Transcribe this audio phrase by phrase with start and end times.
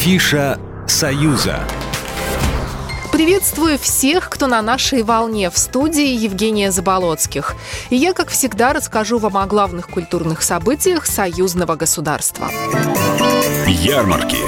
[0.00, 1.60] Афиша «Союза».
[3.12, 7.54] Приветствую всех, кто на нашей волне в студии Евгения Заболоцких.
[7.90, 12.48] И я, как всегда, расскажу вам о главных культурных событиях союзного государства.
[13.66, 14.38] Ярмарки.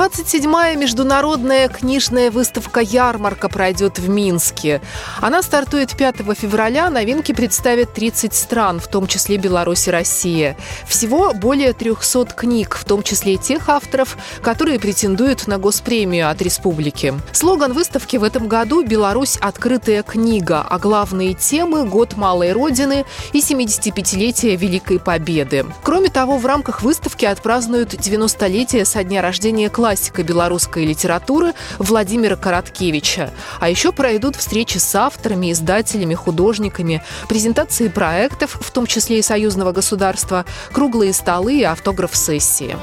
[0.00, 4.80] 27-я международная книжная выставка «Ярмарка» пройдет в Минске.
[5.20, 6.88] Она стартует 5 февраля.
[6.88, 10.56] Новинки представят 30 стран, в том числе Беларусь и Россия.
[10.88, 16.40] Всего более 300 книг, в том числе и тех авторов, которые претендуют на госпремию от
[16.40, 17.12] республики.
[17.32, 19.36] Слоган выставки в этом году «Беларусь.
[19.36, 25.66] Открытая книга», а главные темы– «Год малой Родины» и 75-летие Великой Победы.
[25.82, 33.32] Кроме того, в рамках выставки отпразднуют 90-летие со дня рождения классика белорусской литературы Владимира Короткевича.
[33.58, 39.72] А еще пройдут встречи с авторами, издателями, художниками, презентации проектов, в том числе и союзного
[39.72, 42.76] государства, круглые столы и автограф-сессии.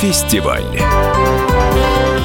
[0.00, 0.64] Фестиваль.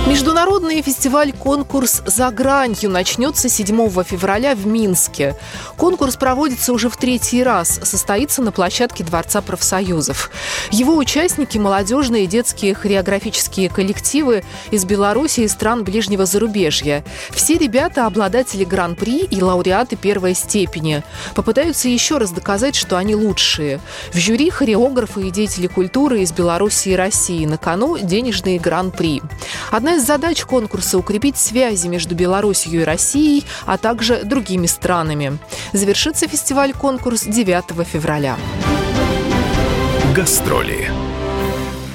[0.05, 5.33] Международный фестиваль-конкурс «За гранью» начнется 7 февраля в Минске.
[5.77, 10.29] Конкурс проводится уже в третий раз, состоится на площадке Дворца профсоюзов.
[10.71, 17.05] Его участники– молодежные и детские хореографические коллективы из Беларуси и стран ближнего зарубежья.
[17.29, 21.01] Все ребята– обладатели гран-при и лауреаты первой степени.
[21.33, 23.79] Попытаются еще раз доказать, что они лучшие.
[24.11, 27.45] В жюри хореографы и деятели культуры из Беларуси и России.
[27.45, 29.21] На кону– денежные гран-при.
[29.71, 35.37] Одна из задач конкурса– укрепить связи между Беларусью и Россией, а также другими странами.
[35.71, 38.37] Завершится фестиваль-конкурс 9 февраля.
[40.15, 41.12] Гастроли.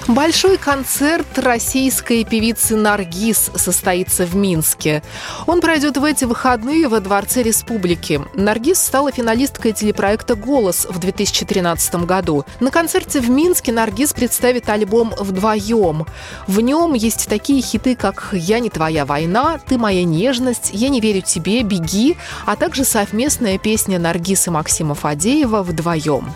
[0.08, 5.02] Большой концерт российской певицы Наргиз состоится в Минске.
[5.46, 8.22] Он пройдет в эти выходные во Дворце Республики.
[8.32, 12.46] Наргиз стала финалисткой телепроекта «Голос» в 2013 году.
[12.58, 16.06] На концерте в Минске Наргиз представит альбом «Вдвоем».
[16.46, 21.02] В нем есть такие хиты, как «Я не твоя война», «Ты моя нежность», «Я не
[21.02, 22.16] верю тебе», «Беги»,
[22.46, 26.32] а также совместная песня Наргиз и Максима Фадеева «Вдвоем».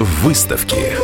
[0.00, 0.96] Выставки.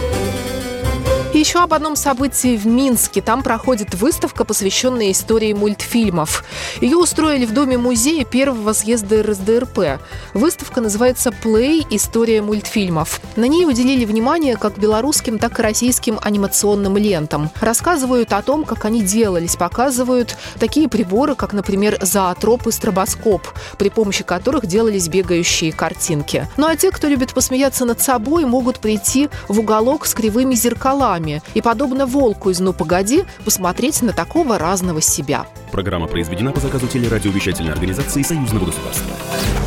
[1.43, 3.21] Еще об одном событии в Минске.
[3.21, 6.45] Там проходит выставка, посвященная истории мультфильмов.
[6.81, 10.01] Ее устроили в Доме-музея первого съезда РСДРП.
[10.35, 11.85] Выставка называется «Плей.
[11.91, 13.21] История мультфильмов».
[13.35, 17.51] На ней уделили внимание как белорусским, так и российским анимационным лентам.
[17.61, 23.49] Рассказывают о том, как они делались, показывают такие приборы, как, например, зоотроп и стробоскоп,
[23.79, 26.47] при помощи которых делались бегающие картинки.
[26.57, 31.32] Ну а те, кто любит посмеяться над собой, могут прийти в уголок с кривыми зеркалами,
[31.55, 35.47] и, подобно волку из «Ну, погоди», посмотреть на такого разного себя.
[35.71, 39.15] Программа произведена по заказу телерадиовещательной организации Союзного государства.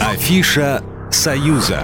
[0.01, 1.83] Афиша «Союза».